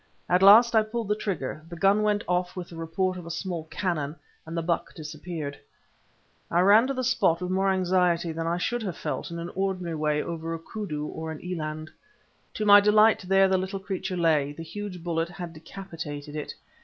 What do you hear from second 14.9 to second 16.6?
bullet had decapitated it.